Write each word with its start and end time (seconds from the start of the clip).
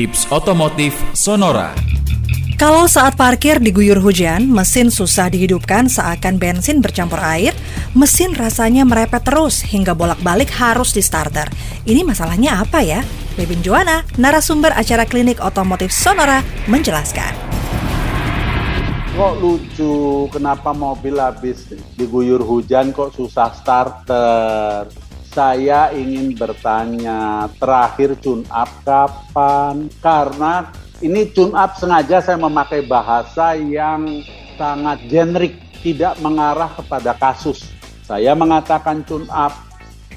Tips 0.00 0.32
otomotif 0.32 0.96
Sonora. 1.12 1.76
Kalau 2.56 2.88
saat 2.88 3.20
parkir 3.20 3.60
diguyur 3.60 4.00
hujan, 4.00 4.48
mesin 4.48 4.88
susah 4.88 5.28
dihidupkan 5.28 5.92
seakan 5.92 6.40
bensin 6.40 6.80
bercampur 6.80 7.20
air, 7.20 7.52
mesin 7.92 8.32
rasanya 8.32 8.88
merepet 8.88 9.20
terus 9.28 9.60
hingga 9.60 9.92
bolak-balik 9.92 10.48
harus 10.56 10.96
di 10.96 11.04
starter. 11.04 11.52
Ini 11.84 12.00
masalahnya 12.00 12.64
apa 12.64 12.80
ya? 12.80 13.04
Bebin 13.36 13.60
Joana, 13.60 14.00
narasumber 14.16 14.72
acara 14.72 15.04
klinik 15.04 15.36
otomotif 15.36 15.92
Sonora, 15.92 16.40
menjelaskan. 16.64 17.36
Kok 19.12 19.34
lucu, 19.36 20.32
kenapa 20.32 20.72
mobil 20.72 21.20
habis 21.20 21.68
diguyur 22.00 22.40
hujan 22.40 22.96
kok 22.96 23.12
susah 23.12 23.52
starter? 23.52 25.09
Saya 25.30 25.94
ingin 25.94 26.34
bertanya, 26.34 27.46
terakhir 27.62 28.18
tune 28.18 28.42
up 28.50 28.66
kapan? 28.82 29.86
Karena 30.02 30.74
ini 30.98 31.30
tune 31.30 31.54
up 31.54 31.78
sengaja 31.78 32.18
saya 32.18 32.34
memakai 32.34 32.82
bahasa 32.82 33.54
yang 33.54 34.26
sangat 34.58 34.98
generik, 35.06 35.54
tidak 35.86 36.18
mengarah 36.18 36.66
kepada 36.74 37.14
kasus. 37.14 37.62
Saya 38.02 38.34
mengatakan 38.34 39.06
tune 39.06 39.30
up, 39.30 39.54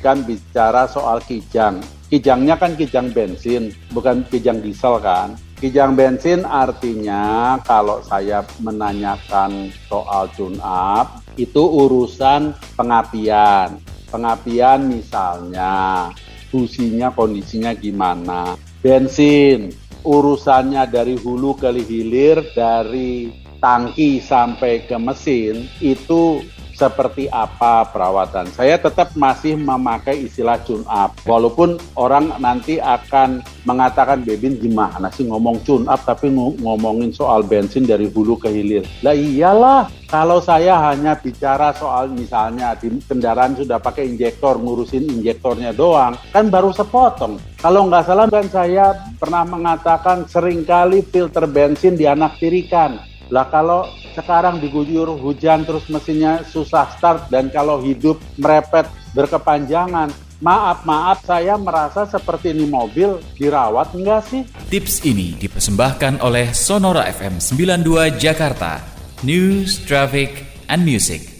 kan 0.01 0.25
bicara 0.25 0.89
soal 0.89 1.21
kijang. 1.21 1.77
Kijangnya 2.09 2.57
kan 2.57 2.73
kijang 2.73 3.13
bensin, 3.13 3.69
bukan 3.93 4.25
kijang 4.33 4.65
diesel 4.65 4.97
kan. 4.97 5.37
Kijang 5.61 5.93
bensin 5.93 6.41
artinya 6.41 7.55
kalau 7.61 8.01
saya 8.01 8.41
menanyakan 8.65 9.69
soal 9.85 10.25
tune 10.33 10.57
up, 10.65 11.21
itu 11.37 11.61
urusan 11.61 12.57
pengapian. 12.73 13.92
Pengapian 14.13 14.93
misalnya, 14.93 16.13
businya 16.53 17.09
kondisinya 17.09 17.73
gimana. 17.73 18.53
Bensin, 18.85 19.73
urusannya 20.05 20.85
dari 20.85 21.17
hulu 21.17 21.57
ke 21.57 21.73
hilir, 21.73 22.45
dari 22.53 23.33
tangki 23.57 24.21
sampai 24.21 24.85
ke 24.85 25.01
mesin, 25.01 25.65
itu 25.81 26.45
seperti 26.73 27.29
apa 27.29 27.87
perawatan. 27.89 28.49
Saya 28.51 28.75
tetap 28.81 29.13
masih 29.13 29.55
memakai 29.55 30.25
istilah 30.25 30.59
tune 30.65 30.85
up. 30.89 31.15
Walaupun 31.23 31.77
orang 31.95 32.33
nanti 32.41 32.81
akan 32.81 33.45
mengatakan 33.63 34.25
Bebin 34.25 34.59
gimana 34.59 35.07
sih 35.13 35.23
ngomong 35.29 35.61
tune 35.63 35.87
up 35.87 36.03
tapi 36.03 36.33
ngomongin 36.33 37.13
soal 37.13 37.45
bensin 37.45 37.85
dari 37.85 38.09
hulu 38.09 38.35
ke 38.41 38.49
hilir. 38.49 38.83
Lah 39.05 39.15
iyalah, 39.15 39.87
kalau 40.09 40.41
saya 40.41 40.77
hanya 40.91 41.15
bicara 41.15 41.71
soal 41.77 42.11
misalnya 42.11 42.75
di 42.75 42.91
kendaraan 43.05 43.55
sudah 43.55 43.77
pakai 43.79 44.09
injektor, 44.09 44.57
ngurusin 44.57 45.07
injektornya 45.07 45.71
doang, 45.71 46.17
kan 46.33 46.49
baru 46.49 46.73
sepotong. 46.73 47.39
Kalau 47.61 47.87
nggak 47.87 48.03
salah 48.03 48.27
kan 48.27 48.45
saya 48.51 48.91
pernah 49.15 49.47
mengatakan 49.47 50.27
sering 50.27 50.67
kali 50.67 50.99
filter 50.99 51.47
bensin 51.47 51.95
dianaktirikan 51.95 52.99
lah 53.31 53.47
kalau 53.47 53.87
sekarang 54.13 54.61
diguyur 54.61 55.17
hujan 55.17 55.65
terus 55.65 55.89
mesinnya 55.89 56.45
susah 56.45 56.87
start 56.95 57.27
dan 57.33 57.49
kalau 57.49 57.81
hidup 57.81 58.21
merepet 58.37 58.85
berkepanjangan, 59.17 60.13
maaf 60.37 60.85
maaf 60.85 61.25
saya 61.25 61.57
merasa 61.57 62.05
seperti 62.05 62.53
ini 62.53 62.69
mobil 62.69 63.17
dirawat 63.35 63.93
enggak 63.97 64.21
sih? 64.29 64.41
Tips 64.69 65.01
ini 65.03 65.33
dipersembahkan 65.41 66.21
oleh 66.21 66.53
Sonora 66.53 67.09
FM 67.09 67.41
92 67.41 68.21
Jakarta, 68.21 68.81
News, 69.25 69.81
Traffic, 69.83 70.45
and 70.69 70.85
Music. 70.85 71.32